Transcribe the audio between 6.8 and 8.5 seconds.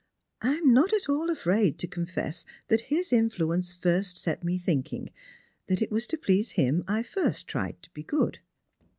I first tried to be good."